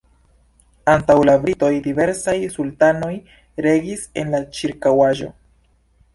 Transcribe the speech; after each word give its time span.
Antaŭ 0.93 1.17
la 1.29 1.35
britoj 1.43 1.69
diversaj 1.87 2.35
sultanoj 2.55 3.11
regis 3.67 4.09
en 4.23 4.35
la 4.39 4.43
ĉirkaŭaĵo. 4.59 5.33